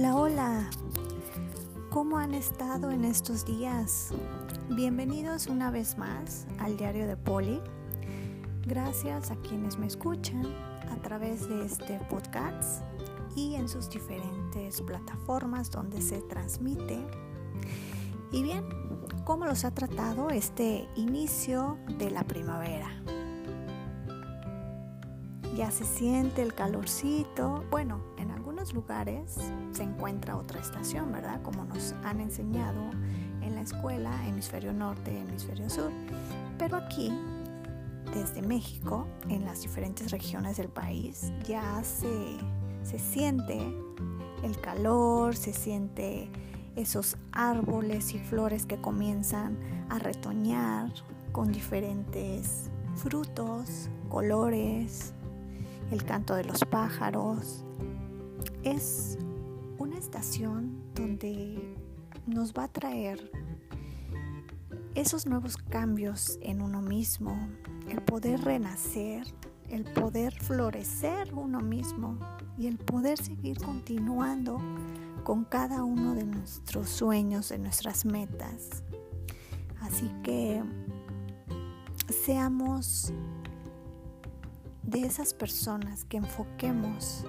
Hola, 0.00 0.16
hola. 0.16 0.70
¿Cómo 1.90 2.16
han 2.16 2.32
estado 2.32 2.90
en 2.90 3.04
estos 3.04 3.44
días? 3.44 4.14
Bienvenidos 4.70 5.46
una 5.46 5.70
vez 5.70 5.98
más 5.98 6.46
al 6.58 6.78
diario 6.78 7.06
de 7.06 7.18
Poli. 7.18 7.60
Gracias 8.66 9.30
a 9.30 9.36
quienes 9.42 9.76
me 9.76 9.86
escuchan 9.86 10.46
a 10.90 10.96
través 11.02 11.46
de 11.50 11.66
este 11.66 12.00
podcast 12.08 12.82
y 13.36 13.56
en 13.56 13.68
sus 13.68 13.90
diferentes 13.90 14.80
plataformas 14.80 15.70
donde 15.70 16.00
se 16.00 16.22
transmite. 16.22 17.06
Y 18.32 18.42
bien, 18.42 18.64
¿cómo 19.26 19.44
los 19.44 19.66
ha 19.66 19.74
tratado 19.74 20.30
este 20.30 20.88
inicio 20.96 21.76
de 21.98 22.10
la 22.10 22.24
primavera? 22.24 22.88
Ya 25.54 25.70
se 25.70 25.84
siente 25.84 26.40
el 26.40 26.54
calorcito. 26.54 27.64
Bueno, 27.70 28.00
en 28.16 28.30
algunos 28.30 28.49
lugares 28.74 29.38
se 29.72 29.82
encuentra 29.82 30.36
otra 30.36 30.60
estación, 30.60 31.10
¿verdad? 31.12 31.40
Como 31.42 31.64
nos 31.64 31.94
han 32.04 32.20
enseñado 32.20 32.90
en 33.42 33.54
la 33.54 33.62
escuela, 33.62 34.12
hemisferio 34.26 34.72
norte, 34.72 35.18
hemisferio 35.18 35.68
sur. 35.70 35.90
Pero 36.58 36.76
aquí, 36.76 37.12
desde 38.14 38.42
México, 38.42 39.06
en 39.28 39.44
las 39.44 39.62
diferentes 39.62 40.10
regiones 40.10 40.58
del 40.58 40.68
país, 40.68 41.32
ya 41.48 41.82
se, 41.82 42.36
se 42.82 42.98
siente 42.98 43.58
el 44.42 44.60
calor, 44.60 45.34
se 45.36 45.52
siente 45.52 46.30
esos 46.76 47.16
árboles 47.32 48.14
y 48.14 48.18
flores 48.18 48.66
que 48.66 48.80
comienzan 48.80 49.58
a 49.88 49.98
retoñar 49.98 50.92
con 51.32 51.50
diferentes 51.52 52.70
frutos, 52.96 53.88
colores, 54.08 55.14
el 55.90 56.04
canto 56.04 56.34
de 56.34 56.44
los 56.44 56.60
pájaros. 56.64 57.64
Es 58.62 59.16
una 59.78 59.96
estación 59.96 60.82
donde 60.94 61.74
nos 62.26 62.52
va 62.52 62.64
a 62.64 62.68
traer 62.68 63.30
esos 64.94 65.26
nuevos 65.26 65.56
cambios 65.56 66.38
en 66.42 66.60
uno 66.60 66.82
mismo, 66.82 67.38
el 67.88 68.02
poder 68.02 68.42
renacer, 68.42 69.26
el 69.70 69.84
poder 69.84 70.34
florecer 70.34 71.32
uno 71.32 71.60
mismo 71.60 72.18
y 72.58 72.66
el 72.66 72.76
poder 72.76 73.16
seguir 73.16 73.58
continuando 73.62 74.58
con 75.24 75.44
cada 75.44 75.82
uno 75.82 76.14
de 76.14 76.24
nuestros 76.24 76.90
sueños, 76.90 77.48
de 77.48 77.58
nuestras 77.58 78.04
metas. 78.04 78.82
Así 79.80 80.10
que 80.22 80.62
seamos 82.26 83.10
de 84.82 85.00
esas 85.00 85.32
personas 85.32 86.04
que 86.04 86.18
enfoquemos 86.18 87.24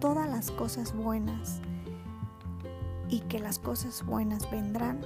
todas 0.00 0.28
las 0.28 0.50
cosas 0.50 0.94
buenas 0.94 1.60
y 3.08 3.20
que 3.20 3.38
las 3.38 3.58
cosas 3.58 4.04
buenas 4.04 4.50
vendrán 4.50 5.00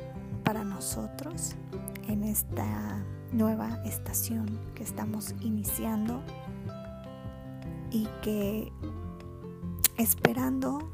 para 0.45 0.65
nosotros 0.65 1.55
en 2.09 2.25
esta 2.25 3.03
nueva 3.33 3.81
estación 3.85 4.59
que 4.75 4.83
estamos 4.83 5.35
iniciando 5.41 6.23
y 7.91 8.09
que 8.23 8.73
esperando 9.97 10.91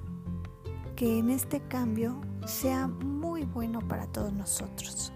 que 0.96 1.18
en 1.18 1.30
este 1.30 1.60
cambio 1.60 2.20
sea 2.46 2.88
muy 2.88 3.44
bueno 3.44 3.80
para 3.80 4.06
todos 4.06 4.32
nosotros. 4.32 5.12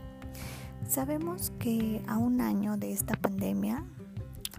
Sabemos 0.89 1.53
que 1.59 2.03
a 2.07 2.19
un 2.19 2.41
año 2.41 2.77
de 2.77 2.93
esta 2.93 3.15
pandemia 3.15 3.85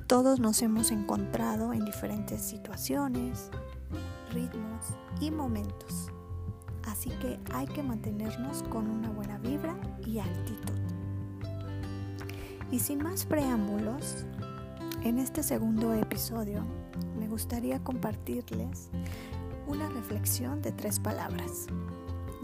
todos 0.08 0.40
nos 0.40 0.62
hemos 0.62 0.92
encontrado 0.92 1.74
en 1.74 1.86
diferentes 1.86 2.42
situaciones, 2.42 3.50
ritmos 4.34 4.88
y 5.20 5.32
momentos. 5.32 6.10
Así 6.86 7.10
que 7.22 7.40
hay 7.54 7.66
que 7.68 7.84
mantenernos 7.84 8.64
con 8.64 8.90
una 8.90 9.10
buena 9.10 9.38
vibra 9.38 9.76
y 10.06 10.20
actitud. 10.20 10.80
Y 12.72 12.80
sin 12.80 13.04
más 13.04 13.26
preámbulos, 13.26 14.26
en 15.04 15.20
este 15.20 15.44
segundo 15.44 15.94
episodio 15.94 16.66
me 17.18 17.28
gustaría 17.28 17.84
compartirles 17.84 18.90
una 19.68 19.90
reflexión 19.90 20.62
de 20.62 20.72
tres 20.72 21.00
palabras. 21.00 21.68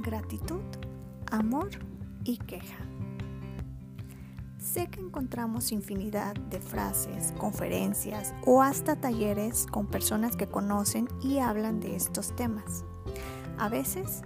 Gratitud, 0.03 0.61
amor 1.31 1.69
y 2.23 2.37
queja. 2.37 2.88
Sé 4.59 4.87
que 4.87 4.99
encontramos 4.99 5.71
infinidad 5.71 6.35
de 6.35 6.59
frases, 6.59 7.33
conferencias 7.37 8.33
o 8.45 8.61
hasta 8.61 8.97
talleres 8.97 9.65
con 9.65 9.87
personas 9.87 10.35
que 10.35 10.47
conocen 10.47 11.07
y 11.21 11.39
hablan 11.39 11.79
de 11.79 11.95
estos 11.95 12.35
temas. 12.35 12.83
A 13.57 13.69
veces, 13.69 14.21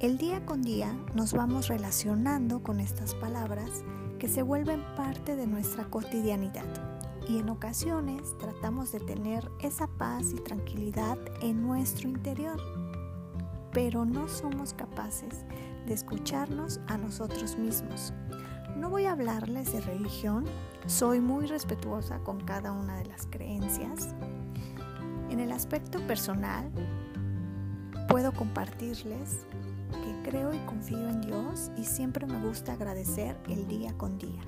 el 0.00 0.18
día 0.18 0.44
con 0.44 0.62
día 0.62 0.92
nos 1.14 1.32
vamos 1.32 1.68
relacionando 1.68 2.64
con 2.64 2.80
estas 2.80 3.14
palabras 3.14 3.84
que 4.18 4.26
se 4.26 4.42
vuelven 4.42 4.82
parte 4.96 5.36
de 5.36 5.46
nuestra 5.46 5.84
cotidianidad 5.84 6.66
y 7.28 7.38
en 7.38 7.48
ocasiones 7.48 8.36
tratamos 8.38 8.90
de 8.90 8.98
tener 8.98 9.48
esa 9.60 9.86
paz 9.86 10.32
y 10.32 10.40
tranquilidad 10.40 11.16
en 11.42 11.62
nuestro 11.62 12.08
interior, 12.08 12.60
pero 13.72 14.04
no 14.04 14.26
somos 14.26 14.74
capaces 14.74 15.44
de 15.86 15.94
escucharnos 15.94 16.80
a 16.88 16.98
nosotros 16.98 17.56
mismos 17.56 18.12
no 18.76 18.90
voy 18.90 19.06
a 19.06 19.12
hablarles 19.12 19.72
de 19.72 19.80
religión, 19.80 20.44
soy 20.86 21.20
muy 21.20 21.46
respetuosa 21.46 22.18
con 22.20 22.40
cada 22.40 22.72
una 22.72 22.96
de 22.96 23.06
las 23.06 23.26
creencias. 23.26 24.14
En 25.30 25.40
el 25.40 25.50
aspecto 25.52 25.98
personal, 26.06 26.70
puedo 28.08 28.32
compartirles 28.32 29.46
que 29.90 30.30
creo 30.30 30.52
y 30.52 30.58
confío 30.60 31.08
en 31.08 31.22
Dios 31.22 31.70
y 31.76 31.84
siempre 31.84 32.26
me 32.26 32.40
gusta 32.40 32.74
agradecer 32.74 33.36
el 33.48 33.66
día 33.66 33.96
con 33.96 34.18
día. 34.18 34.42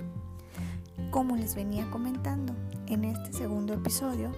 Como 1.11 1.35
les 1.35 1.55
venía 1.55 1.89
comentando 1.89 2.53
en 2.87 3.05
este 3.05 3.33
segundo 3.33 3.73
episodio, 3.73 4.31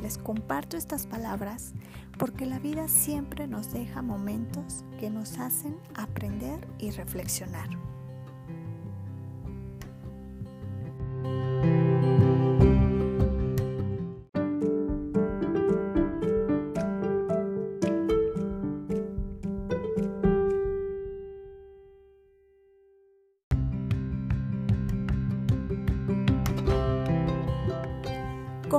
les 0.00 0.16
comparto 0.18 0.76
estas 0.76 1.06
palabras 1.06 1.72
porque 2.18 2.46
la 2.46 2.58
vida 2.58 2.88
siempre 2.88 3.48
nos 3.48 3.72
deja 3.72 4.02
momentos 4.02 4.84
que 5.00 5.10
nos 5.10 5.38
hacen 5.38 5.76
aprender 5.94 6.66
y 6.78 6.90
reflexionar. 6.90 7.83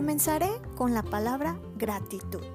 Comenzaré 0.05 0.51
con 0.75 0.93
la 0.93 1.01
palabra 1.01 1.59
gratitud. 1.77 2.45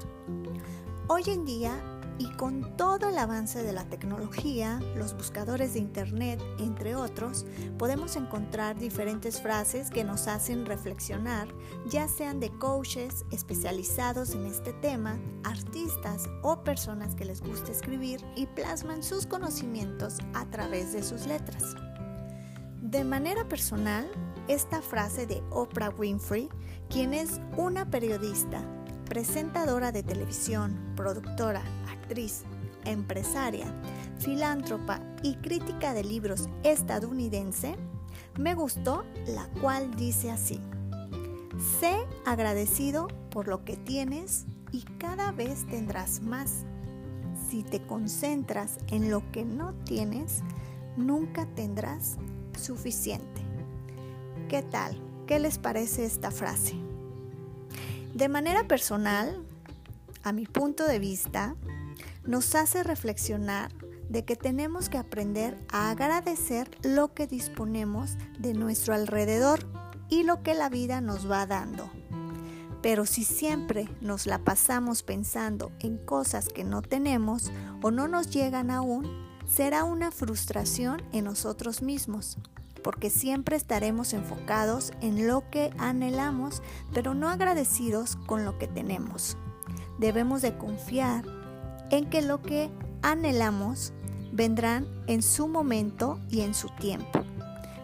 Hoy 1.08 1.24
en 1.26 1.44
día 1.44 1.82
y 2.16 2.30
con 2.36 2.76
todo 2.76 3.08
el 3.08 3.18
avance 3.18 3.64
de 3.64 3.72
la 3.72 3.82
tecnología, 3.88 4.78
los 4.94 5.16
buscadores 5.16 5.74
de 5.74 5.80
Internet, 5.80 6.40
entre 6.60 6.94
otros, 6.94 7.44
podemos 7.76 8.14
encontrar 8.14 8.78
diferentes 8.78 9.42
frases 9.42 9.90
que 9.90 10.04
nos 10.04 10.28
hacen 10.28 10.64
reflexionar, 10.64 11.48
ya 11.88 12.06
sean 12.06 12.38
de 12.38 12.50
coaches 12.50 13.24
especializados 13.32 14.30
en 14.36 14.46
este 14.46 14.72
tema, 14.74 15.18
artistas 15.42 16.30
o 16.42 16.62
personas 16.62 17.16
que 17.16 17.24
les 17.24 17.40
gusta 17.40 17.72
escribir 17.72 18.24
y 18.36 18.46
plasman 18.46 19.02
sus 19.02 19.26
conocimientos 19.26 20.18
a 20.34 20.48
través 20.50 20.92
de 20.92 21.02
sus 21.02 21.26
letras. 21.26 21.74
De 22.90 23.04
manera 23.04 23.44
personal, 23.44 24.10
esta 24.48 24.82
frase 24.82 25.24
de 25.24 25.44
Oprah 25.50 25.90
Winfrey, 25.90 26.48
quien 26.88 27.14
es 27.14 27.40
una 27.56 27.88
periodista, 27.88 28.64
presentadora 29.04 29.92
de 29.92 30.02
televisión, 30.02 30.76
productora, 30.96 31.62
actriz, 31.88 32.42
empresaria, 32.84 33.72
filántropa 34.18 34.98
y 35.22 35.36
crítica 35.36 35.94
de 35.94 36.02
libros 36.02 36.48
estadounidense, 36.64 37.76
me 38.36 38.56
gustó, 38.56 39.04
la 39.28 39.46
cual 39.60 39.94
dice 39.94 40.32
así, 40.32 40.60
sé 41.78 41.94
agradecido 42.26 43.06
por 43.30 43.46
lo 43.46 43.64
que 43.64 43.76
tienes 43.76 44.46
y 44.72 44.82
cada 44.98 45.30
vez 45.30 45.64
tendrás 45.68 46.22
más. 46.22 46.64
Si 47.48 47.62
te 47.62 47.86
concentras 47.86 48.78
en 48.88 49.12
lo 49.12 49.30
que 49.30 49.44
no 49.44 49.74
tienes, 49.84 50.42
nunca 50.96 51.46
tendrás 51.54 52.18
suficiente. 52.58 53.42
¿Qué 54.48 54.62
tal? 54.62 55.00
¿Qué 55.26 55.38
les 55.38 55.58
parece 55.58 56.04
esta 56.04 56.30
frase? 56.30 56.74
De 58.14 58.28
manera 58.28 58.66
personal, 58.66 59.44
a 60.22 60.32
mi 60.32 60.46
punto 60.46 60.86
de 60.86 60.98
vista, 60.98 61.54
nos 62.24 62.54
hace 62.54 62.82
reflexionar 62.82 63.72
de 64.08 64.24
que 64.24 64.34
tenemos 64.34 64.88
que 64.88 64.98
aprender 64.98 65.56
a 65.70 65.90
agradecer 65.90 66.68
lo 66.82 67.14
que 67.14 67.28
disponemos 67.28 68.16
de 68.38 68.54
nuestro 68.54 68.92
alrededor 68.94 69.60
y 70.08 70.24
lo 70.24 70.42
que 70.42 70.54
la 70.54 70.68
vida 70.68 71.00
nos 71.00 71.30
va 71.30 71.46
dando. 71.46 71.88
Pero 72.82 73.06
si 73.06 73.24
siempre 73.24 73.88
nos 74.00 74.26
la 74.26 74.38
pasamos 74.38 75.02
pensando 75.02 75.70
en 75.78 75.96
cosas 75.96 76.48
que 76.48 76.64
no 76.64 76.82
tenemos 76.82 77.52
o 77.82 77.90
no 77.90 78.08
nos 78.08 78.30
llegan 78.30 78.70
aún, 78.70 79.29
será 79.50 79.84
una 79.84 80.10
frustración 80.10 81.02
en 81.12 81.24
nosotros 81.24 81.82
mismos, 81.82 82.38
porque 82.82 83.10
siempre 83.10 83.56
estaremos 83.56 84.12
enfocados 84.12 84.92
en 85.00 85.26
lo 85.26 85.48
que 85.50 85.70
anhelamos, 85.78 86.62
pero 86.94 87.14
no 87.14 87.28
agradecidos 87.28 88.16
con 88.26 88.44
lo 88.44 88.58
que 88.58 88.68
tenemos. 88.68 89.36
Debemos 89.98 90.40
de 90.40 90.56
confiar 90.56 91.24
en 91.90 92.08
que 92.08 92.22
lo 92.22 92.40
que 92.40 92.70
anhelamos 93.02 93.92
vendrán 94.32 94.86
en 95.08 95.22
su 95.22 95.48
momento 95.48 96.20
y 96.30 96.42
en 96.42 96.54
su 96.54 96.68
tiempo. 96.68 97.20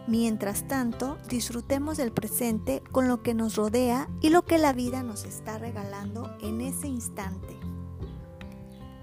Mientras 0.07 0.69
tanto, 0.69 1.19
disfrutemos 1.29 1.97
del 1.97 2.13
presente 2.13 2.81
con 2.93 3.09
lo 3.09 3.23
que 3.23 3.35
nos 3.35 3.57
rodea 3.57 4.09
y 4.21 4.31
lo 4.31 4.45
que 4.45 4.57
la 4.57 4.73
vida 4.73 5.03
nos 5.03 5.25
está 5.25 5.59
regalando 5.59 6.37
en 6.41 6.61
ese 6.61 6.87
instante. 6.87 7.57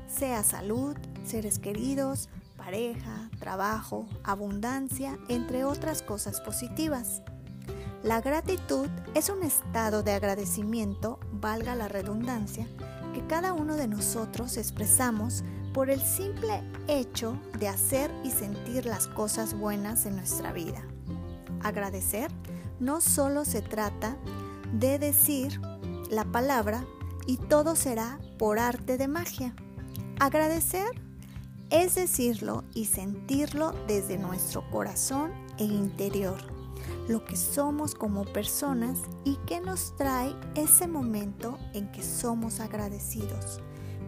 Sea 0.07 0.43
salud, 0.43 0.95
seres 1.25 1.59
queridos, 1.59 2.29
pareja, 2.63 3.29
trabajo, 3.39 4.07
abundancia, 4.23 5.19
entre 5.27 5.65
otras 5.65 6.01
cosas 6.01 6.39
positivas. 6.39 7.21
La 8.03 8.21
gratitud 8.21 8.87
es 9.15 9.29
un 9.29 9.43
estado 9.43 10.01
de 10.01 10.13
agradecimiento, 10.13 11.19
valga 11.33 11.75
la 11.75 11.89
redundancia, 11.89 12.65
que 13.13 13.25
cada 13.27 13.53
uno 13.53 13.75
de 13.75 13.87
nosotros 13.87 14.55
expresamos 14.55 15.43
por 15.73 15.89
el 15.89 16.01
simple 16.01 16.63
hecho 16.87 17.37
de 17.59 17.67
hacer 17.67 18.11
y 18.23 18.31
sentir 18.31 18.85
las 18.85 19.07
cosas 19.07 19.53
buenas 19.53 20.05
en 20.05 20.15
nuestra 20.15 20.53
vida. 20.53 20.81
Agradecer 21.61 22.31
no 22.79 23.01
solo 23.01 23.43
se 23.43 23.61
trata 23.61 24.15
de 24.71 24.99
decir 24.99 25.59
la 26.09 26.23
palabra 26.25 26.85
y 27.27 27.37
todo 27.37 27.75
será 27.75 28.19
por 28.37 28.57
arte 28.57 28.97
de 28.97 29.07
magia. 29.07 29.53
Agradecer 30.19 31.02
es 31.73 31.95
decirlo 31.95 32.63
y 32.75 32.85
sentirlo 32.85 33.73
desde 33.87 34.19
nuestro 34.19 34.63
corazón 34.69 35.31
e 35.57 35.63
interior, 35.63 36.37
lo 37.07 37.25
que 37.25 37.35
somos 37.35 37.95
como 37.95 38.25
personas 38.25 38.99
y 39.25 39.37
que 39.47 39.59
nos 39.59 39.95
trae 39.97 40.35
ese 40.53 40.87
momento 40.87 41.57
en 41.73 41.91
que 41.91 42.03
somos 42.03 42.59
agradecidos, 42.59 43.59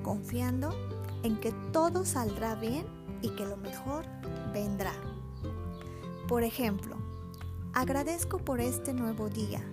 confiando 0.03 0.75
en 1.23 1.39
que 1.39 1.53
todo 1.71 2.05
saldrá 2.05 2.53
bien 2.53 2.85
y 3.23 3.29
que 3.29 3.47
lo 3.47 3.57
mejor 3.57 4.05
vendrá. 4.53 4.93
Por 6.27 6.43
ejemplo, 6.43 6.95
agradezco 7.73 8.37
por 8.37 8.61
este 8.61 8.93
nuevo 8.93 9.27
día, 9.27 9.63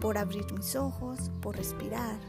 por 0.00 0.18
abrir 0.18 0.52
mis 0.52 0.76
ojos, 0.76 1.30
por 1.40 1.56
respirar. 1.56 2.20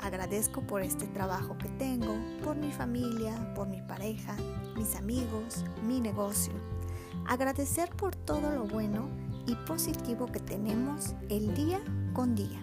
Agradezco 0.00 0.60
por 0.62 0.82
este 0.82 1.06
trabajo 1.06 1.56
que 1.58 1.68
tengo, 1.70 2.14
por 2.42 2.56
mi 2.56 2.70
familia, 2.70 3.52
por 3.54 3.68
mi 3.68 3.80
pareja, 3.82 4.36
mis 4.76 4.96
amigos, 4.96 5.64
mi 5.86 6.00
negocio. 6.00 6.52
Agradecer 7.26 7.90
por 7.90 8.14
todo 8.14 8.50
lo 8.50 8.64
bueno 8.64 9.08
y 9.46 9.54
positivo 9.66 10.26
que 10.26 10.40
tenemos 10.40 11.14
el 11.28 11.54
día 11.54 11.80
con 12.12 12.34
día. 12.34 12.62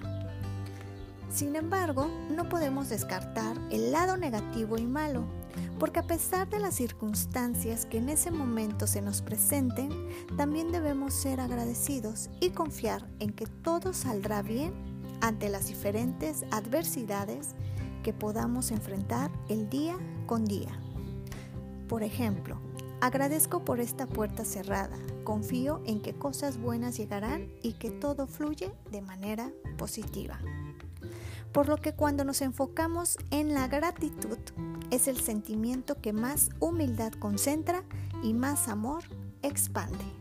Sin 1.29 1.55
embargo, 1.55 2.09
no 2.35 2.49
podemos 2.49 2.89
descartar 2.89 3.57
el 3.71 3.91
lado 3.91 4.17
negativo 4.17 4.77
y 4.77 4.85
malo 4.85 5.23
porque 5.79 5.99
a 5.99 6.03
pesar 6.03 6.47
de 6.47 6.59
las 6.59 6.75
circunstancias 6.75 7.87
que 7.87 7.97
en 7.97 8.09
ese 8.09 8.29
momento 8.29 8.85
se 8.85 9.01
nos 9.01 9.23
presenten, 9.23 9.89
también 10.37 10.71
debemos 10.71 11.13
ser 11.13 11.39
agradecidos 11.39 12.29
y 12.39 12.51
confiar 12.51 13.09
en 13.19 13.31
que 13.31 13.47
todo 13.47 13.91
saldrá 13.91 14.43
bien 14.43 14.90
ante 15.21 15.49
las 15.49 15.67
diferentes 15.67 16.45
adversidades 16.51 17.55
que 18.03 18.13
podamos 18.13 18.71
enfrentar 18.71 19.31
el 19.47 19.69
día 19.69 19.97
con 20.25 20.45
día. 20.45 20.79
Por 21.87 22.03
ejemplo, 22.03 22.59
agradezco 22.99 23.63
por 23.63 23.79
esta 23.79 24.07
puerta 24.07 24.45
cerrada, 24.45 24.97
confío 25.23 25.81
en 25.85 26.01
que 26.01 26.13
cosas 26.13 26.57
buenas 26.57 26.97
llegarán 26.97 27.51
y 27.61 27.73
que 27.73 27.91
todo 27.91 28.27
fluye 28.27 28.71
de 28.91 29.01
manera 29.01 29.51
positiva. 29.77 30.39
Por 31.51 31.67
lo 31.67 31.77
que 31.77 31.93
cuando 31.93 32.23
nos 32.23 32.41
enfocamos 32.41 33.17
en 33.29 33.53
la 33.53 33.67
gratitud, 33.67 34.37
es 34.89 35.07
el 35.07 35.19
sentimiento 35.19 35.99
que 36.01 36.13
más 36.13 36.49
humildad 36.59 37.11
concentra 37.13 37.83
y 38.23 38.33
más 38.33 38.67
amor 38.67 39.03
expande. 39.41 40.20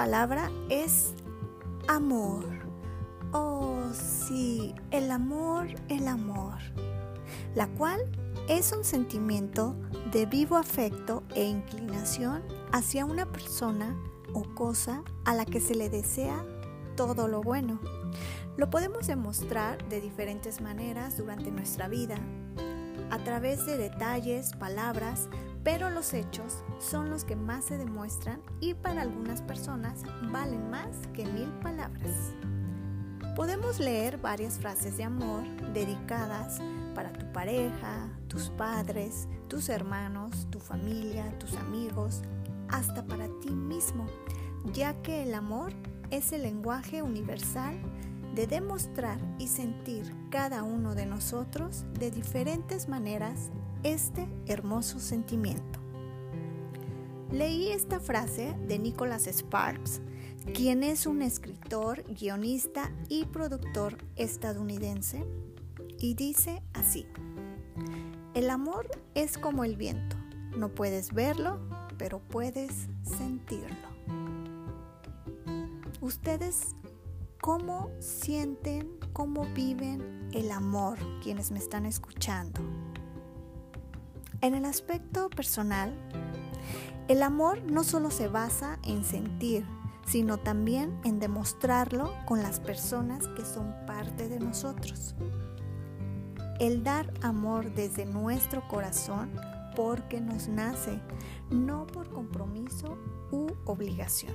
Palabra 0.00 0.50
es 0.70 1.12
amor. 1.86 2.46
Oh, 3.34 3.82
sí, 3.92 4.74
el 4.92 5.10
amor, 5.10 5.66
el 5.90 6.08
amor. 6.08 6.56
La 7.54 7.66
cual 7.66 8.00
es 8.48 8.72
un 8.72 8.82
sentimiento 8.82 9.76
de 10.10 10.24
vivo 10.24 10.56
afecto 10.56 11.22
e 11.34 11.44
inclinación 11.44 12.42
hacia 12.72 13.04
una 13.04 13.26
persona 13.26 13.94
o 14.32 14.42
cosa 14.54 15.04
a 15.26 15.34
la 15.34 15.44
que 15.44 15.60
se 15.60 15.74
le 15.74 15.90
desea 15.90 16.46
todo 16.96 17.28
lo 17.28 17.42
bueno. 17.42 17.78
Lo 18.56 18.70
podemos 18.70 19.06
demostrar 19.06 19.86
de 19.90 20.00
diferentes 20.00 20.62
maneras 20.62 21.18
durante 21.18 21.50
nuestra 21.50 21.88
vida, 21.88 22.16
a 23.10 23.18
través 23.18 23.66
de 23.66 23.76
detalles, 23.76 24.52
palabras, 24.54 25.28
pero 25.62 25.90
los 25.90 26.14
hechos 26.14 26.64
son 26.78 27.10
los 27.10 27.24
que 27.24 27.36
más 27.36 27.64
se 27.66 27.78
demuestran 27.78 28.40
y 28.60 28.74
para 28.74 29.02
algunas 29.02 29.42
personas 29.42 30.02
valen 30.30 30.70
más 30.70 30.88
que 31.12 31.26
mil 31.26 31.48
palabras. 31.62 32.32
Podemos 33.36 33.78
leer 33.78 34.18
varias 34.18 34.58
frases 34.58 34.96
de 34.96 35.04
amor 35.04 35.44
dedicadas 35.72 36.60
para 36.94 37.12
tu 37.12 37.30
pareja, 37.32 38.08
tus 38.28 38.50
padres, 38.50 39.28
tus 39.48 39.68
hermanos, 39.68 40.46
tu 40.50 40.58
familia, 40.58 41.38
tus 41.38 41.54
amigos, 41.56 42.22
hasta 42.68 43.04
para 43.04 43.28
ti 43.40 43.50
mismo, 43.50 44.06
ya 44.72 44.94
que 45.02 45.22
el 45.22 45.34
amor 45.34 45.72
es 46.10 46.32
el 46.32 46.42
lenguaje 46.42 47.02
universal 47.02 47.80
de 48.34 48.46
demostrar 48.46 49.18
y 49.38 49.48
sentir 49.48 50.14
cada 50.30 50.62
uno 50.62 50.94
de 50.94 51.06
nosotros 51.06 51.84
de 51.98 52.10
diferentes 52.10 52.88
maneras 52.88 53.50
este 53.82 54.28
hermoso 54.46 55.00
sentimiento. 55.00 55.78
Leí 57.30 57.70
esta 57.70 58.00
frase 58.00 58.54
de 58.66 58.78
Nicholas 58.78 59.26
Sparks, 59.26 60.00
quien 60.54 60.82
es 60.82 61.06
un 61.06 61.22
escritor, 61.22 62.02
guionista 62.08 62.90
y 63.08 63.24
productor 63.26 63.98
estadounidense, 64.16 65.24
y 65.98 66.14
dice 66.14 66.62
así, 66.72 67.06
el 68.34 68.50
amor 68.50 68.88
es 69.14 69.38
como 69.38 69.64
el 69.64 69.76
viento, 69.76 70.16
no 70.56 70.74
puedes 70.74 71.12
verlo, 71.12 71.60
pero 71.98 72.18
puedes 72.20 72.88
sentirlo. 73.02 73.90
Ustedes, 76.00 76.74
¿cómo 77.40 77.90
sienten, 77.98 78.88
cómo 79.12 79.44
viven 79.54 80.28
el 80.32 80.50
amor 80.50 80.98
quienes 81.22 81.50
me 81.50 81.58
están 81.58 81.86
escuchando? 81.86 82.60
En 84.42 84.54
el 84.54 84.64
aspecto 84.64 85.28
personal, 85.28 85.94
el 87.08 87.22
amor 87.22 87.62
no 87.70 87.84
solo 87.84 88.10
se 88.10 88.28
basa 88.28 88.78
en 88.84 89.04
sentir, 89.04 89.66
sino 90.06 90.38
también 90.38 90.98
en 91.04 91.18
demostrarlo 91.18 92.14
con 92.24 92.42
las 92.42 92.58
personas 92.58 93.28
que 93.28 93.44
son 93.44 93.74
parte 93.86 94.30
de 94.30 94.40
nosotros. 94.40 95.14
El 96.58 96.82
dar 96.82 97.12
amor 97.20 97.74
desde 97.74 98.06
nuestro 98.06 98.66
corazón 98.66 99.30
porque 99.76 100.22
nos 100.22 100.48
nace, 100.48 101.00
no 101.50 101.86
por 101.86 102.10
compromiso 102.10 102.96
u 103.30 103.48
obligación. 103.66 104.34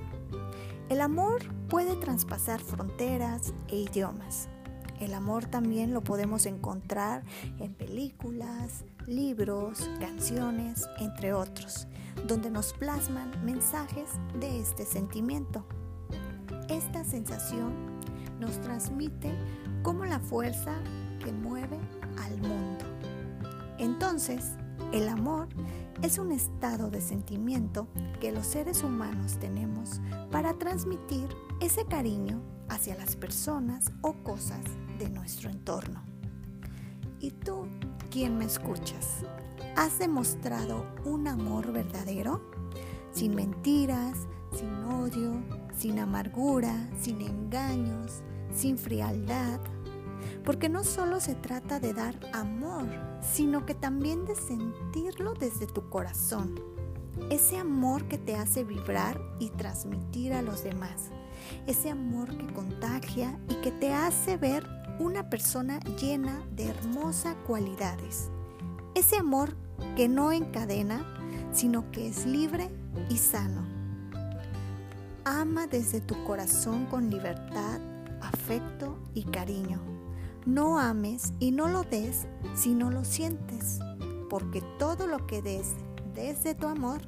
El 0.88 1.02
amor 1.02 1.42
puede 1.68 1.96
traspasar 1.96 2.62
fronteras 2.62 3.54
e 3.70 3.78
idiomas. 3.78 4.50
El 5.00 5.14
amor 5.14 5.46
también 5.46 5.94
lo 5.94 6.04
podemos 6.04 6.46
encontrar 6.46 7.24
en 7.60 7.74
películas, 7.74 8.86
libros, 9.08 9.90
canciones, 10.00 10.88
entre 11.00 11.34
otros, 11.34 11.88
donde 12.28 12.50
nos 12.50 12.74
plasman 12.74 13.32
mensajes 13.44 14.10
de 14.40 14.60
este 14.60 14.86
sentimiento. 14.86 15.66
Esta 16.70 17.04
sensación 17.04 17.74
nos 18.40 18.60
transmite 18.62 19.34
como 19.84 20.06
la 20.06 20.20
fuerza 20.20 20.74
que 21.24 21.32
mueve 21.32 21.78
al 22.24 22.38
mundo. 22.42 22.86
Entonces, 23.78 24.54
el 24.92 25.10
amor 25.10 25.48
es 26.02 26.18
un 26.18 26.32
estado 26.32 26.90
de 26.90 27.02
sentimiento 27.02 27.88
que 28.20 28.32
los 28.32 28.46
seres 28.46 28.84
humanos 28.84 29.38
tenemos 29.40 30.02
para 30.32 30.54
transmitir 30.54 31.28
ese 31.62 31.86
cariño 31.86 32.42
hacia 32.70 32.96
las 32.96 33.16
personas 33.16 33.92
o 34.02 34.14
cosas 34.24 34.62
de 35.00 35.10
nuestro 35.10 35.50
entorno. 35.50 36.04
¿Y 37.20 37.32
tú, 37.32 37.68
quién 38.16 38.38
me 38.38 38.46
escuchas? 38.46 39.26
¿Has 39.76 40.00
demostrado 40.00 40.86
un 41.04 41.28
amor 41.28 41.74
verdadero? 41.74 42.40
Sin 43.12 43.36
mentiras, 43.36 44.20
sin 44.58 44.74
odio, 44.86 45.44
sin 45.78 46.00
amargura, 46.00 46.90
sin 46.98 47.20
engaños, 47.20 48.22
sin 48.56 48.78
frialdad. 48.78 49.60
Porque 50.46 50.70
no 50.70 50.86
solo 50.86 51.20
se 51.20 51.36
trata 51.36 51.82
de 51.82 51.94
dar 51.94 52.16
amor, 52.32 52.88
sino 53.20 53.66
que 53.66 53.76
también 53.76 54.24
de 54.24 54.36
sentirlo 54.36 55.34
desde 55.34 55.68
tu 55.68 55.90
corazón. 55.90 56.56
Ese 57.30 57.58
amor 57.58 58.08
que 58.08 58.18
te 58.18 58.38
hace 58.38 58.64
vibrar 58.64 59.20
y 59.42 59.50
transmitir 59.50 60.32
a 60.32 60.42
los 60.42 60.64
demás. 60.64 61.10
Ese 61.68 61.90
amor 61.90 62.30
que 62.38 62.54
contagia 62.54 63.38
y 63.50 63.56
que 63.56 63.74
te 63.74 63.94
hace 63.94 64.38
ver 64.38 64.66
una 65.00 65.30
persona 65.30 65.80
llena 66.00 66.42
de 66.56 66.68
hermosas 66.68 67.36
cualidades. 67.48 68.30
Ese 68.94 69.18
amor 69.18 69.56
que 69.96 70.08
no 70.08 70.32
encadena, 70.32 71.06
sino 71.52 71.92
que 71.92 72.08
es 72.08 72.26
libre 72.26 72.70
y 73.10 73.18
sano. 73.18 73.64
Ama 75.26 75.68
desde 75.68 76.02
tu 76.02 76.24
corazón 76.24 76.86
con 76.86 77.10
libertad, 77.10 77.80
afecto 78.22 78.98
y 79.14 79.24
cariño. 79.24 79.82
No 80.46 80.80
ames 80.80 81.34
y 81.40 81.52
no 81.52 81.68
lo 81.68 81.84
des 81.84 82.28
si 82.54 82.74
no 82.74 82.92
lo 82.92 83.04
sientes, 83.04 83.80
porque 84.30 84.62
todo 84.78 85.08
lo 85.08 85.26
que 85.26 85.42
des 85.42 85.74
desde 86.14 86.54
tu 86.54 86.68
amor 86.68 87.02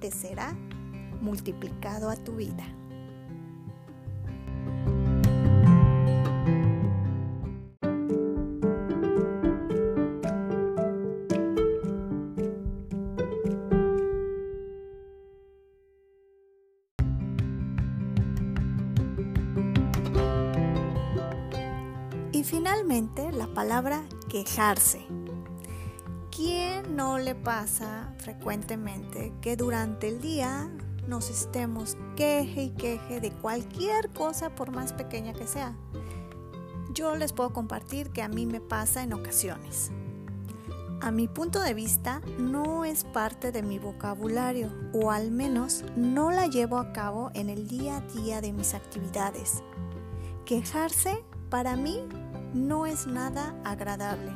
te 0.00 0.10
será 0.10 0.54
multiplicado 1.20 2.10
a 2.10 2.16
tu 2.16 2.32
vida. 2.32 2.64
La 22.82 23.46
palabra 23.46 24.02
quejarse. 24.28 25.06
¿Quién 26.34 26.96
no 26.96 27.16
le 27.16 27.36
pasa 27.36 28.12
frecuentemente 28.18 29.32
que 29.40 29.56
durante 29.56 30.08
el 30.08 30.20
día 30.20 30.68
nos 31.06 31.30
estemos 31.30 31.96
queje 32.16 32.64
y 32.64 32.70
queje 32.70 33.20
de 33.20 33.30
cualquier 33.30 34.10
cosa 34.10 34.56
por 34.56 34.72
más 34.72 34.92
pequeña 34.92 35.32
que 35.32 35.46
sea? 35.46 35.76
Yo 36.92 37.14
les 37.14 37.32
puedo 37.32 37.52
compartir 37.52 38.10
que 38.10 38.20
a 38.20 38.28
mí 38.28 38.46
me 38.46 38.60
pasa 38.60 39.04
en 39.04 39.12
ocasiones. 39.12 39.92
A 41.00 41.12
mi 41.12 41.28
punto 41.28 41.60
de 41.60 41.74
vista 41.74 42.20
no 42.38 42.84
es 42.84 43.04
parte 43.04 43.52
de 43.52 43.62
mi 43.62 43.78
vocabulario 43.78 44.72
o 44.92 45.12
al 45.12 45.30
menos 45.30 45.84
no 45.94 46.32
la 46.32 46.48
llevo 46.48 46.78
a 46.78 46.92
cabo 46.92 47.30
en 47.34 47.48
el 47.48 47.68
día 47.68 47.98
a 47.98 48.00
día 48.00 48.40
de 48.40 48.52
mis 48.52 48.74
actividades. 48.74 49.62
Quejarse 50.44 51.24
para 51.48 51.76
mí 51.76 52.00
no 52.54 52.86
es 52.86 53.06
nada 53.06 53.54
agradable. 53.64 54.32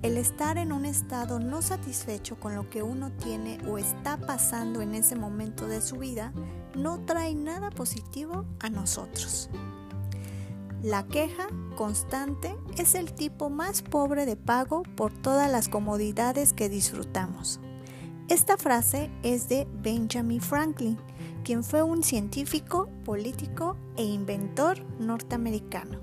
El 0.00 0.16
estar 0.16 0.58
en 0.58 0.72
un 0.72 0.84
estado 0.84 1.40
no 1.40 1.60
satisfecho 1.60 2.38
con 2.38 2.54
lo 2.54 2.70
que 2.70 2.82
uno 2.82 3.10
tiene 3.10 3.58
o 3.68 3.78
está 3.78 4.16
pasando 4.16 4.80
en 4.80 4.94
ese 4.94 5.16
momento 5.16 5.66
de 5.66 5.80
su 5.80 5.96
vida 5.96 6.32
no 6.76 7.00
trae 7.04 7.34
nada 7.34 7.70
positivo 7.70 8.44
a 8.60 8.70
nosotros. 8.70 9.50
La 10.82 11.04
queja 11.04 11.48
constante 11.76 12.56
es 12.76 12.94
el 12.94 13.12
tipo 13.12 13.50
más 13.50 13.82
pobre 13.82 14.24
de 14.26 14.36
pago 14.36 14.84
por 14.96 15.12
todas 15.12 15.50
las 15.50 15.68
comodidades 15.68 16.52
que 16.52 16.68
disfrutamos. 16.68 17.58
Esta 18.28 18.56
frase 18.56 19.10
es 19.24 19.48
de 19.48 19.66
Benjamin 19.82 20.40
Franklin, 20.40 20.96
quien 21.42 21.64
fue 21.64 21.82
un 21.82 22.04
científico, 22.04 22.88
político 23.04 23.76
e 23.96 24.04
inventor 24.04 24.84
norteamericano. 25.00 25.98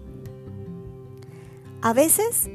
A 1.81 1.93
veces 1.93 2.49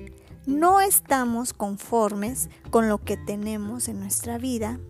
no 0.47 0.81
estamos 0.81 1.53
conformes 1.53 2.51
con 2.71 2.89
lo 2.89 2.99
que 2.99 3.17
tenemos 3.17 3.89
en 3.89 4.01
nuestra 4.01 4.39
vida 4.39 4.81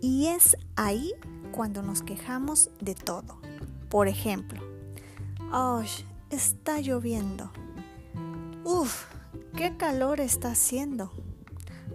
y 0.00 0.26
es 0.26 0.56
ahí 0.76 1.12
cuando 1.52 1.82
nos 1.82 2.02
quejamos 2.02 2.70
de 2.80 2.94
todo. 2.94 3.38
Por 3.88 4.08
ejemplo, 4.08 4.60
¡ay! 5.52 5.86
está 6.30 6.80
lloviendo! 6.80 7.50
¡Uf! 8.64 9.06
¡Qué 9.56 9.76
calor 9.76 10.20
está 10.20 10.48
haciendo! 10.50 11.12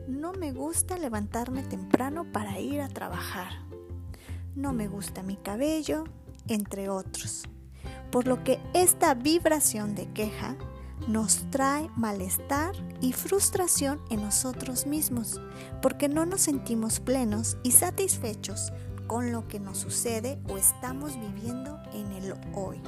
No 0.07 0.31
me 0.31 0.53
gusta 0.53 0.97
levantarme 0.97 1.61
temprano 1.63 2.25
para 2.31 2.59
ir 2.59 2.81
a 2.81 2.87
trabajar. 2.87 3.51
No 4.55 4.71
me 4.73 4.87
gusta 4.87 5.23
mi 5.23 5.35
cabello, 5.35 6.05
entre 6.47 6.89
otros. 6.89 7.43
Por 8.11 8.27
lo 8.27 8.43
que 8.43 8.59
esta 8.73 9.13
vibración 9.13 9.93
de 9.93 10.11
queja 10.13 10.55
nos 11.07 11.49
trae 11.51 11.89
malestar 11.95 12.75
y 13.01 13.13
frustración 13.13 14.01
en 14.09 14.21
nosotros 14.21 14.85
mismos, 14.85 15.41
porque 15.81 16.09
no 16.09 16.25
nos 16.25 16.41
sentimos 16.41 16.99
plenos 16.99 17.57
y 17.63 17.71
satisfechos 17.71 18.71
con 19.07 19.31
lo 19.31 19.47
que 19.47 19.59
nos 19.59 19.77
sucede 19.77 20.39
o 20.49 20.57
estamos 20.57 21.19
viviendo 21.19 21.79
en 21.93 22.11
el 22.11 22.33
hoy, 22.53 22.81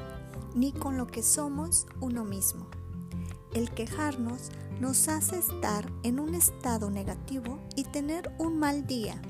ni 0.53 0.71
con 0.71 0.97
lo 0.97 1.07
que 1.07 1.23
somos 1.23 1.87
uno 1.99 2.23
mismo. 2.23 2.67
El 3.53 3.71
quejarnos 3.71 4.49
nos 4.79 5.07
hace 5.07 5.39
estar 5.39 5.91
en 6.03 6.19
un 6.19 6.35
estado 6.35 6.89
negativo 6.89 7.59
y 7.75 7.83
tener 7.85 8.31
un 8.37 8.59
mal 8.59 8.85
día 8.85 9.21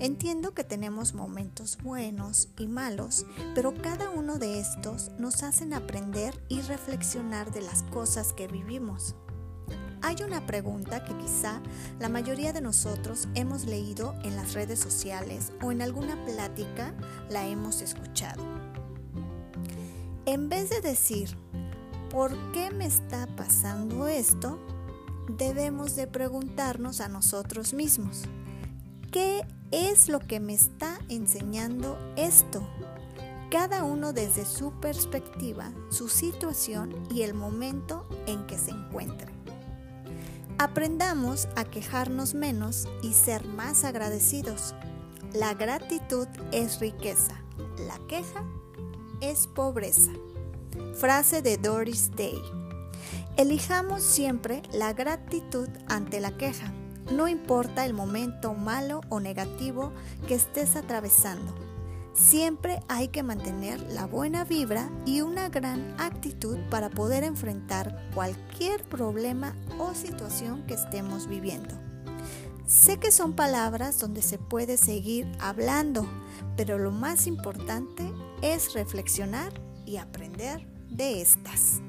Entiendo 0.00 0.54
que 0.54 0.64
tenemos 0.64 1.12
momentos 1.12 1.76
buenos 1.82 2.48
y 2.58 2.66
malos, 2.68 3.26
pero 3.54 3.74
cada 3.74 4.08
uno 4.08 4.38
de 4.38 4.58
estos 4.58 5.10
nos 5.18 5.42
hacen 5.42 5.74
aprender 5.74 6.42
y 6.48 6.62
reflexionar 6.62 7.52
de 7.52 7.60
las 7.60 7.82
cosas 7.82 8.32
que 8.32 8.48
vivimos. 8.48 9.14
Hay 10.00 10.16
una 10.26 10.46
pregunta 10.46 11.04
que 11.04 11.14
quizá 11.18 11.60
la 11.98 12.08
mayoría 12.08 12.54
de 12.54 12.62
nosotros 12.62 13.28
hemos 13.34 13.66
leído 13.66 14.14
en 14.24 14.36
las 14.36 14.54
redes 14.54 14.78
sociales 14.78 15.52
o 15.62 15.70
en 15.70 15.82
alguna 15.82 16.24
plática 16.24 16.94
la 17.28 17.46
hemos 17.46 17.82
escuchado. 17.82 18.42
En 20.24 20.48
vez 20.48 20.70
de 20.70 20.80
decir, 20.80 21.36
¿por 22.08 22.34
qué 22.52 22.70
me 22.70 22.86
está 22.86 23.26
pasando 23.36 24.08
esto? 24.08 24.58
Debemos 25.36 25.94
de 25.94 26.06
preguntarnos 26.06 27.02
a 27.02 27.08
nosotros 27.08 27.74
mismos, 27.74 28.22
¿qué 29.10 29.44
es 29.70 30.08
lo 30.08 30.20
que 30.20 30.40
me 30.40 30.54
está 30.54 30.98
enseñando 31.08 31.98
esto. 32.16 32.66
Cada 33.50 33.84
uno 33.84 34.12
desde 34.12 34.44
su 34.44 34.72
perspectiva, 34.80 35.72
su 35.90 36.08
situación 36.08 36.94
y 37.10 37.22
el 37.22 37.34
momento 37.34 38.06
en 38.26 38.46
que 38.46 38.58
se 38.58 38.70
encuentre. 38.70 39.32
Aprendamos 40.58 41.48
a 41.56 41.64
quejarnos 41.64 42.34
menos 42.34 42.86
y 43.02 43.12
ser 43.12 43.44
más 43.46 43.84
agradecidos. 43.84 44.74
La 45.32 45.54
gratitud 45.54 46.28
es 46.52 46.80
riqueza, 46.80 47.40
la 47.86 47.98
queja 48.06 48.44
es 49.20 49.46
pobreza. 49.46 50.10
Frase 50.94 51.42
de 51.42 51.56
Doris 51.56 52.10
Day. 52.16 52.40
Elijamos 53.36 54.02
siempre 54.02 54.62
la 54.72 54.92
gratitud 54.92 55.68
ante 55.88 56.20
la 56.20 56.36
queja 56.36 56.72
no 57.10 57.28
importa 57.28 57.84
el 57.84 57.94
momento 57.94 58.54
malo 58.54 59.00
o 59.08 59.20
negativo 59.20 59.92
que 60.26 60.34
estés 60.34 60.76
atravesando. 60.76 61.54
Siempre 62.12 62.80
hay 62.88 63.08
que 63.08 63.22
mantener 63.22 63.80
la 63.92 64.06
buena 64.06 64.44
vibra 64.44 64.90
y 65.06 65.20
una 65.20 65.48
gran 65.48 65.94
actitud 65.98 66.58
para 66.68 66.90
poder 66.90 67.24
enfrentar 67.24 68.10
cualquier 68.14 68.82
problema 68.84 69.54
o 69.78 69.94
situación 69.94 70.66
que 70.66 70.74
estemos 70.74 71.28
viviendo. 71.28 71.74
Sé 72.66 72.98
que 72.98 73.10
son 73.10 73.32
palabras 73.32 73.98
donde 73.98 74.22
se 74.22 74.38
puede 74.38 74.76
seguir 74.76 75.26
hablando, 75.40 76.06
pero 76.56 76.78
lo 76.78 76.92
más 76.92 77.26
importante 77.26 78.04
es 78.42 78.74
reflexionar 78.74 79.52
y 79.86 79.96
aprender 79.96 80.66
de 80.88 81.20
estas. 81.20 81.80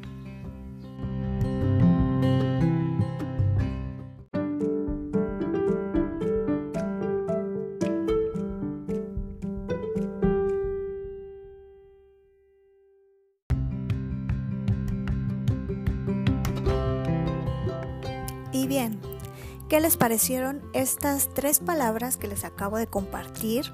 ¿Qué 19.71 19.79
les 19.79 19.95
parecieron 19.95 20.61
estas 20.73 21.29
tres 21.33 21.61
palabras 21.61 22.17
que 22.17 22.27
les 22.27 22.43
acabo 22.43 22.75
de 22.75 22.87
compartir 22.87 23.71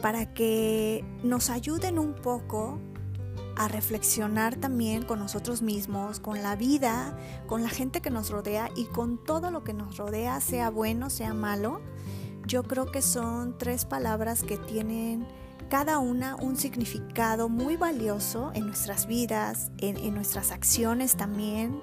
para 0.00 0.32
que 0.32 1.04
nos 1.22 1.50
ayuden 1.50 1.98
un 1.98 2.14
poco 2.14 2.80
a 3.54 3.68
reflexionar 3.68 4.56
también 4.56 5.02
con 5.02 5.18
nosotros 5.18 5.60
mismos, 5.60 6.20
con 6.20 6.42
la 6.42 6.56
vida, 6.56 7.18
con 7.46 7.62
la 7.62 7.68
gente 7.68 8.00
que 8.00 8.08
nos 8.08 8.30
rodea 8.30 8.70
y 8.76 8.86
con 8.86 9.22
todo 9.22 9.50
lo 9.50 9.62
que 9.62 9.74
nos 9.74 9.98
rodea, 9.98 10.40
sea 10.40 10.70
bueno, 10.70 11.10
sea 11.10 11.34
malo. 11.34 11.82
Yo 12.46 12.62
creo 12.62 12.86
que 12.90 13.02
son 13.02 13.58
tres 13.58 13.84
palabras 13.84 14.42
que 14.42 14.56
tienen 14.56 15.26
cada 15.68 15.98
una 15.98 16.36
un 16.36 16.56
significado 16.56 17.48
muy 17.48 17.76
valioso 17.76 18.52
en 18.54 18.66
nuestras 18.66 19.06
vidas, 19.06 19.70
en, 19.78 20.14
nuestras 20.14 20.52
acciones 20.52 21.16
también, 21.16 21.80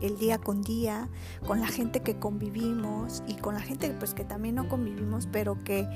el, 0.00 0.18
día 0.18 0.38
con 0.38 0.62
día, 0.62 1.08
con 1.46 1.60
la 1.60 1.66
gente 1.66 2.00
que 2.00 2.18
convivimos 2.18 3.22
y 3.26 3.34
con 3.34 3.54
la 3.54 3.60
gente 3.60 3.90
pues, 3.98 4.14
que 4.14 4.24
también 4.24 4.54
no 4.54 4.68
convivimos, 4.68 5.28
pero 5.30 5.62
que 5.62 5.88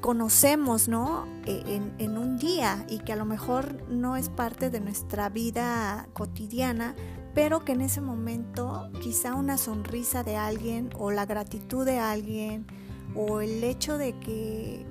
conocemos 0.00 0.88
¿no? 0.88 1.26
E, 1.46 1.62
en, 1.66 1.94
en 1.98 2.18
un 2.18 2.38
día 2.38 2.84
y 2.88 2.98
que 2.98 3.12
a 3.12 3.16
lo 3.16 3.24
mejor 3.24 3.88
no 3.88 4.16
es 4.16 4.28
parte 4.28 4.70
de 4.70 4.80
nuestra 4.80 5.28
vida 5.28 6.08
cotidiana, 6.14 6.96
pero 7.34 7.64
que 7.64 7.72
en 7.72 7.80
ese 7.80 8.00
momento 8.00 8.90
quizá 9.00 9.34
una 9.34 9.56
sonrisa 9.56 10.24
de 10.24 10.36
alguien 10.36 10.90
o 10.98 11.12
la 11.12 11.26
gratitud 11.26 11.84
de 11.84 11.98
alguien 11.98 12.66
o 13.14 13.40
el 13.40 13.62
hecho 13.62 13.98
de 13.98 14.18
que 14.18 14.86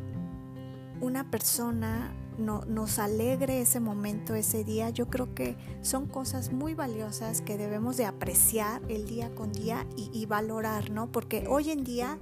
una 1.02 1.30
persona 1.30 2.14
no, 2.40 2.62
nos 2.68 3.00
alegre 3.00 3.62
ese 3.62 3.80
momento, 3.80 4.34
ese 4.34 4.64
día, 4.64 4.90
yo 4.90 5.10
creo 5.10 5.34
que 5.36 5.58
son 5.82 6.08
cosas 6.08 6.52
muy 6.52 6.74
valiosas 6.74 7.42
que 7.42 7.58
debemos 7.58 7.98
de 7.98 8.06
apreciar 8.06 8.82
el 8.88 9.06
día 9.06 9.34
con 9.36 9.52
día 9.52 9.86
y, 9.96 10.26
valorar, 10.26 10.90
¿no? 10.90 11.12
Porque 11.12 11.46
hoy 11.48 11.72
en 11.72 11.84
día 11.84 12.18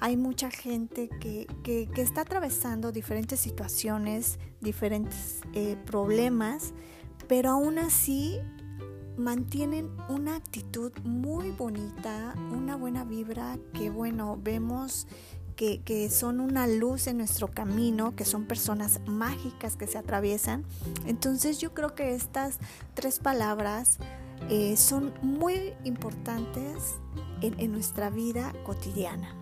hay 0.00 0.16
mucha 0.16 0.50
gente 0.50 1.08
que, 1.08 1.46
que, 1.62 1.88
está 1.96 2.22
atravesando 2.22 2.92
diferentes 2.92 3.40
situaciones, 3.40 4.38
diferentes 4.60 5.40
eh, 5.54 5.76
problemas, 5.86 6.74
pero 7.28 7.50
aún 7.50 7.78
así 7.78 8.38
mantienen 9.16 9.90
una 10.08 10.36
actitud 10.36 10.92
muy 11.04 11.50
bonita, 11.50 12.34
una 12.52 12.76
buena 12.76 13.04
vibra 13.04 13.58
que 13.74 13.90
bueno, 13.90 14.38
vemos 14.42 15.06
que, 15.84 16.10
son 16.10 16.40
una 16.40 16.66
luz 16.66 17.06
en 17.06 17.18
nuestro 17.18 17.48
camino, 17.48 18.16
que 18.16 18.24
son 18.24 18.44
personas 18.44 19.00
mágicas 19.06 19.76
que 19.76 19.86
se 19.86 19.96
atraviesan. 19.96 20.64
Entonces 21.06 21.58
yo 21.58 21.72
creo 21.72 21.94
que 21.94 22.14
estas 22.14 22.58
tres 22.94 23.20
palabras 23.20 23.98
eh, 24.50 24.76
son 24.76 25.14
muy 25.22 25.72
importantes 25.84 26.96
en, 27.42 27.70
nuestra 27.70 28.10
vida 28.10 28.52
cotidiana. 28.64 29.36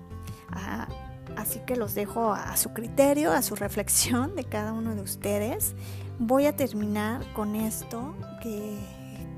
Así 1.36 1.60
que 1.60 1.76
los 1.76 1.94
dejo 1.94 2.32
a, 2.32 2.54
su 2.56 2.74
criterio, 2.74 3.32
a 3.32 3.40
su 3.40 3.56
reflexión 3.56 4.34
de 4.34 4.44
cada 4.44 4.74
uno 4.74 4.94
de 4.94 5.00
ustedes. 5.00 5.74
Voy 6.18 6.44
a 6.44 6.54
terminar 6.54 7.24
con 7.32 7.56
esto 7.56 8.14
que, 8.42 8.76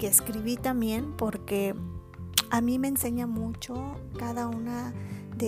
que 0.01 0.09
escribí 0.09 0.57
también 0.57 1.13
porque 1.17 1.77
a 2.51 2.61
mí 2.61 2.81
me 2.81 2.89
enseña 2.89 3.29
mucho 3.29 4.01
cada 4.19 4.49
una 4.49 4.93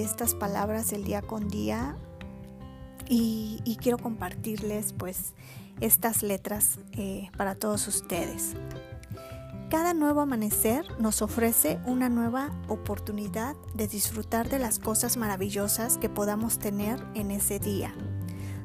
estas 0.03 0.35
palabras 0.35 0.93
el 0.93 1.05
día 1.05 1.23
con 1.23 1.49
día 1.49 1.97
y, 3.09 3.79
quiero 3.81 3.99
compartirles 3.99 4.95
pues 4.95 5.35
estas 5.81 6.23
letras 6.23 6.79
eh, 6.93 7.29
para 7.37 7.55
todos 7.55 7.87
ustedes. 7.87 8.55
Cada 9.71 9.93
nuevo 9.93 10.21
amanecer 10.21 10.87
nos 11.01 11.21
ofrece 11.21 11.81
una 11.85 12.09
nueva 12.09 12.51
oportunidad 12.69 13.57
de 13.75 13.89
disfrutar 13.89 14.49
de 14.49 14.59
las 14.59 14.79
cosas 14.79 15.17
maravillosas 15.17 15.99
que 15.99 16.09
podamos 16.09 16.59
tener 16.59 17.05
en 17.15 17.31
ese 17.31 17.59
día. 17.59 17.95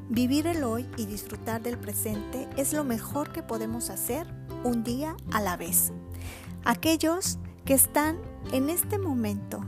Vivir 0.08 0.46
el 0.46 0.64
hoy 0.64 0.88
y 0.96 1.06
disfrutar 1.06 1.62
del 1.62 1.78
presente 1.78 2.48
es 2.56 2.72
lo 2.72 2.84
mejor 2.84 3.32
que 3.32 3.42
podemos 3.42 3.90
hacer 3.90 4.26
un 4.64 4.84
día 4.84 5.16
a 5.32 5.40
la 5.40 5.56
vez. 5.56 5.92
Aquellos 6.64 7.38
que 7.64 7.74
están 7.74 8.18
en 8.52 8.70
este 8.70 8.98
momento 8.98 9.60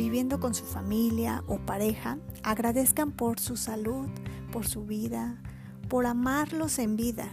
viviendo 0.00 0.40
con 0.40 0.54
su 0.54 0.64
familia 0.64 1.44
o 1.46 1.58
pareja, 1.58 2.16
agradezcan 2.42 3.12
por 3.12 3.38
su 3.38 3.58
salud, 3.58 4.08
por 4.50 4.66
su 4.66 4.86
vida, 4.86 5.42
por 5.90 6.06
amarlos 6.06 6.78
en 6.78 6.96
vida. 6.96 7.28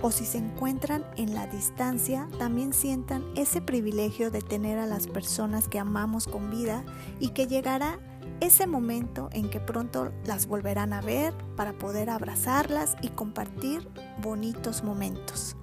O 0.00 0.12
si 0.12 0.24
se 0.24 0.38
encuentran 0.38 1.04
en 1.16 1.34
la 1.34 1.48
distancia, 1.48 2.28
también 2.38 2.72
sientan 2.72 3.24
ese 3.34 3.60
privilegio 3.60 4.30
de 4.30 4.42
tener 4.42 4.78
a 4.78 4.86
las 4.86 5.08
personas 5.08 5.66
que 5.66 5.80
amamos 5.80 6.28
con 6.28 6.52
vida 6.52 6.84
y 7.18 7.30
que 7.30 7.48
llegará 7.48 7.98
ese 8.38 8.68
momento 8.68 9.28
en 9.32 9.50
que 9.50 9.58
pronto 9.58 10.12
las 10.24 10.46
volverán 10.46 10.92
a 10.92 11.00
ver 11.00 11.34
para 11.56 11.72
poder 11.72 12.10
abrazarlas 12.10 12.94
y 13.02 13.08
compartir 13.08 13.88
bonitos 14.22 14.84
momentos. 14.84 15.56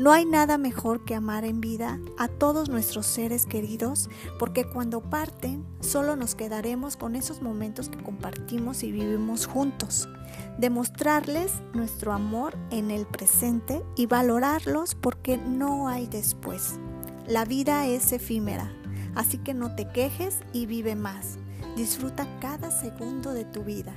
No 0.00 0.12
hay 0.12 0.24
nada 0.24 0.56
mejor 0.56 1.04
que 1.04 1.14
amar 1.14 1.44
en 1.44 1.60
vida 1.60 2.00
a 2.16 2.26
todos 2.26 2.70
nuestros 2.70 3.04
seres 3.04 3.44
queridos, 3.44 4.08
porque 4.38 4.64
cuando 4.64 5.02
parten 5.02 5.66
solo 5.80 6.16
nos 6.16 6.34
quedaremos 6.34 6.96
con 6.96 7.16
esos 7.16 7.42
momentos 7.42 7.90
que 7.90 8.02
compartimos 8.02 8.82
y 8.82 8.92
vivimos 8.92 9.44
juntos. 9.44 10.08
Demostrarles 10.56 11.52
nuestro 11.74 12.14
amor 12.14 12.56
en 12.70 12.90
el 12.90 13.04
presente 13.04 13.82
y 13.94 14.06
valorarlos 14.06 14.94
porque 14.94 15.36
no 15.36 15.86
hay 15.86 16.06
después. 16.06 16.80
La 17.26 17.44
vida 17.44 17.86
es 17.86 18.10
efímera, 18.14 18.72
así 19.14 19.36
que 19.36 19.52
no 19.52 19.74
te 19.76 19.86
quejes 19.90 20.38
y 20.54 20.64
vive 20.64 20.96
más. 20.96 21.36
Disfruta 21.76 22.26
cada 22.40 22.70
segundo 22.70 23.34
de 23.34 23.44
tu 23.44 23.64
vida. 23.64 23.94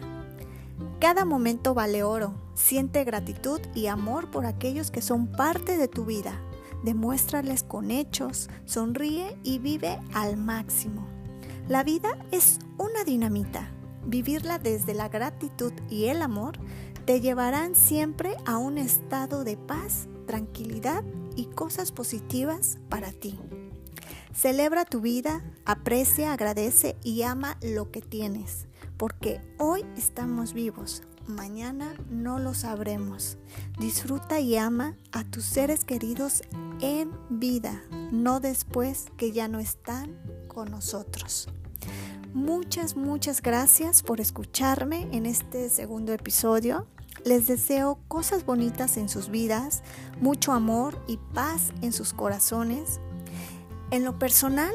Cada 1.04 1.26
momento 1.26 1.74
vale 1.74 2.02
oro. 2.02 2.34
Siente 2.54 3.04
gratitud 3.04 3.60
y 3.76 3.88
amor 3.88 4.32
por 4.32 4.46
aquellos 4.46 4.90
que 4.90 5.02
son 5.02 5.28
parte 5.28 5.76
de 5.76 5.90
tu 5.90 6.06
vida. 6.06 6.42
Demuéstrales 6.82 7.62
con 7.62 7.92
hechos, 7.92 8.50
sonríe 8.64 9.38
y 9.44 9.60
vive 9.60 10.00
al 10.14 10.38
máximo. 10.38 11.06
La 11.68 11.84
vida 11.84 12.18
es 12.32 12.60
una 12.78 13.04
dinamita. 13.04 13.70
Vivirla 14.06 14.60
desde 14.60 14.94
la 14.94 15.10
gratitud 15.10 15.74
y 15.90 16.06
el 16.06 16.22
amor 16.22 16.58
te 17.04 17.20
llevarán 17.20 17.76
siempre 17.76 18.38
a 18.46 18.58
un 18.58 18.78
estado 18.78 19.44
de 19.44 19.58
paz, 19.58 20.08
tranquilidad 20.26 21.04
y 21.36 21.48
cosas 21.48 21.92
positivas 21.92 22.78
para 22.88 23.12
ti. 23.12 23.38
Celebra 24.34 24.86
tu 24.86 25.02
vida, 25.02 25.44
aprecia, 25.66 26.32
agradece 26.32 26.96
y 27.04 27.24
ama 27.24 27.58
lo 27.62 27.92
que 27.92 28.02
tienes 28.02 28.68
porque 28.98 29.42
hoy 29.58 29.86
estamos 29.98 30.54
vivos, 30.54 31.04
mañana 31.28 31.94
no 32.10 32.40
lo 32.40 32.54
sabremos. 32.54 33.38
Disfruta 33.80 34.40
y 34.40 34.58
ama 34.58 34.96
a 35.12 35.24
tus 35.24 35.46
seres 35.46 35.86
queridos 35.86 36.44
en 36.82 37.12
vida, 37.30 37.82
no 38.12 38.40
después 38.40 39.06
que 39.18 39.32
ya 39.32 39.48
no 39.48 39.60
están 39.60 40.18
con 40.48 40.72
nosotros. 40.72 41.50
Muchas, 42.34 42.96
muchas 42.96 43.42
gracias 43.42 44.02
por 44.02 44.20
escucharme 44.20 45.08
en 45.12 45.26
este 45.26 45.70
segundo 45.70 46.14
episodio. 46.14 46.88
Les 47.26 47.48
deseo 47.48 48.00
cosas 48.08 48.44
bonitas 48.44 48.98
en 48.98 49.08
sus 49.08 49.30
vidas, 49.30 49.84
mucho 50.20 50.52
amor 50.52 51.00
y 51.08 51.18
paz 51.34 51.72
en 51.82 51.94
sus 51.94 52.12
corazones. 52.12 53.00
En 53.92 54.04
lo 54.04 54.18
personal, 54.18 54.74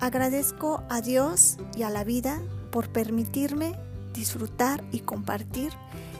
agradezco 0.00 0.82
a 0.90 1.00
Dios 1.00 1.58
y 1.76 1.84
a 1.84 1.90
la 1.90 2.02
vida 2.02 2.42
por 2.76 2.90
permitirme 2.90 3.74
disfrutar 4.12 4.84
y 4.92 5.00
compartir 5.00 5.72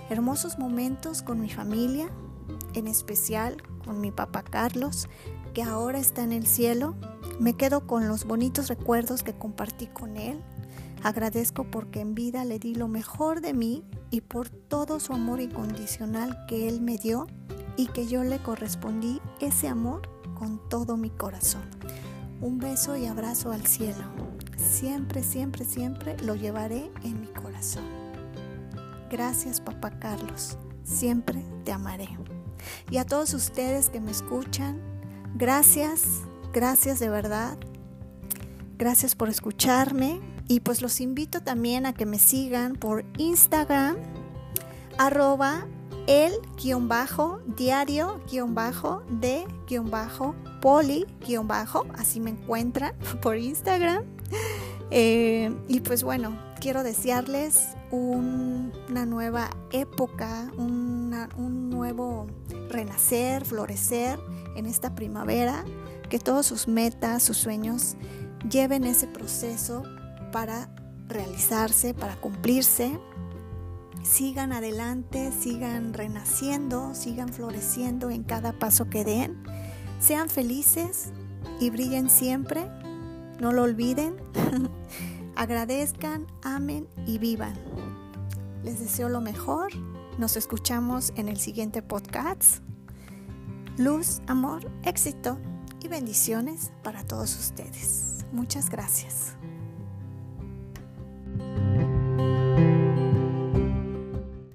hermosos 0.09 0.59
momentos 0.59 1.21
con 1.21 1.39
mi 1.39 1.51
familia, 1.51 2.09
en 2.73 2.87
especial 2.87 3.59
con 3.85 4.01
mi 4.01 4.11
papá 4.11 4.43
Carlos, 4.43 5.07
que 5.53 5.63
ahora 5.63 5.99
está 5.99 6.23
en 6.23 6.33
el 6.33 6.47
cielo. 6.47 6.95
Me 7.39 7.53
quedo 7.53 7.87
con 7.87 8.09
los 8.09 8.25
bonitos 8.25 8.69
recuerdos 8.69 9.23
que 9.23 9.35
compartí 9.35 9.87
con 9.89 10.17
él. 10.17 10.41
Agradezco 11.03 11.71
porque 11.71 12.01
en 12.01 12.15
vida 12.15 12.43
le 12.47 12.59
di 12.59 12.75
lo 12.75 12.89
mejor 12.89 13.43
de 13.43 13.53
mí 13.53 13.85
y 14.11 14.23
por 14.23 14.49
todo 14.49 14.99
su 14.99 15.13
amor 15.13 15.43
incondicional 15.43 16.47
que 16.49 16.71
él 16.71 16.81
me 16.81 16.97
dio 16.97 17.27
y 17.77 17.89
que 17.89 18.07
yo 18.07 18.25
le 18.25 18.39
correspondí 18.39 19.21
ese 19.41 19.69
amor 19.69 20.09
con 20.39 20.59
todo 20.71 20.97
mi 20.97 21.11
corazón. 21.11 21.69
Un 22.41 22.57
beso 22.57 22.97
y 22.97 23.05
abrazo 23.05 23.53
al 23.53 23.67
cielo 23.67 24.26
siempre, 24.67 25.23
siempre, 25.23 25.65
siempre 25.65 26.17
lo 26.19 26.35
llevaré 26.35 26.91
en 27.05 27.21
mi 27.21 27.29
corazón. 27.29 27.85
Gracias, 29.11 29.61
papá 29.61 29.91
Carlos. 29.99 30.59
Siempre 30.85 31.43
te 31.65 31.73
amaré. 31.73 32.09
Y 32.91 32.99
a 32.99 33.05
todos 33.05 33.35
ustedes 33.35 33.91
que 33.91 34.01
me 34.01 34.11
escuchan, 34.11 34.81
gracias, 35.35 36.23
gracias 36.53 36.99
de 36.99 37.09
verdad. 37.09 37.59
Gracias 38.79 39.15
por 39.15 39.29
escucharme. 39.29 40.21
Y 40.49 40.61
pues 40.61 40.81
los 40.81 41.01
invito 41.01 41.41
también 41.41 41.87
a 41.87 41.93
que 41.93 42.07
me 42.07 42.19
sigan 42.19 42.75
por 42.75 43.05
Instagram, 43.19 43.97
arroba 44.97 45.67
el 46.07 46.33
guion 46.57 46.87
bajo, 46.87 47.41
diario 47.57 48.21
guion 48.31 48.55
bajo, 48.55 49.03
de 49.11 49.45
guion 49.67 49.91
bajo, 49.91 50.37
poli 50.63 51.05
guion 51.27 51.49
bajo. 51.49 51.85
Así 51.99 52.21
me 52.21 52.31
encuentran 52.31 52.95
por 53.23 53.37
Instagram. 53.37 54.05
Eh, 54.91 55.53
y 55.67 55.81
pues 55.81 56.05
bueno, 56.05 56.39
quiero 56.61 56.85
desearles 56.85 57.71
una 57.91 59.05
nueva 59.05 59.51
época, 59.73 60.51
un 60.57 61.71
nuevo 61.71 62.29
renacer, 62.69 63.45
florecer 63.45 64.19
en 64.55 64.67
esta 64.67 64.95
primavera, 64.95 65.65
que 66.09 66.19
todos 66.19 66.47
sus 66.47 66.69
metas, 66.69 67.23
sus 67.23 67.37
sueños 67.37 67.97
lleven 68.49 68.85
ese 68.85 69.07
proceso 69.07 69.83
para 70.33 70.71
realizarse, 71.09 71.95
para 71.95 72.17
cumplirse. 72.17 72.99
Sigan 74.03 74.53
adelante, 74.53 75.33
sigan 75.33 75.93
renaciendo, 75.93 76.95
sigan 76.95 77.29
floreciendo 77.29 78.11
en 78.11 78.23
cada 78.23 78.53
paso 78.53 78.89
que 78.89 79.05
den. 79.05 79.43
Sean 80.01 80.29
felices 80.29 81.13
y 81.61 81.71
brillen 81.71 82.09
siempre. 82.09 82.69
No 83.41 83.53
lo 83.53 83.63
olviden. 83.63 84.17
Agradezcan, 85.37 86.27
amen 86.43 86.89
y 87.07 87.19
vivan. 87.19 87.55
Les 88.65 88.81
deseo 88.81 89.09
lo 89.09 89.21
mejor. 89.21 89.73
Nos 90.19 90.37
escuchamos 90.37 91.13
en 91.17 91.29
el 91.29 91.37
siguiente 91.37 91.83
podcast. 91.83 92.63
Luz, 93.77 94.23
amor, 94.27 94.71
éxito 94.85 95.39
y 95.83 95.89
bendiciones 95.89 96.73
para 96.83 97.05
todos 97.05 97.39
ustedes. 97.39 98.25
Muchas 98.33 98.71
gracias. 98.71 99.37